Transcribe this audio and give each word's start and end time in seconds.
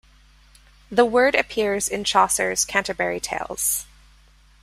The 0.89 1.05
word 1.05 1.35
appears 1.35 1.87
in 1.87 2.03
Chaucer's 2.05 2.65
"Canterbury 2.65 3.19
Tales". 3.19 3.85